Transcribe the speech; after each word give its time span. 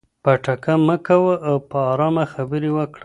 پټکه 0.23 0.73
مه 0.87 0.95
کوه 1.05 1.33
او 1.47 1.55
په 1.69 1.77
ارامه 1.91 2.23
خبرې 2.33 2.69
وکړه. 2.73 2.99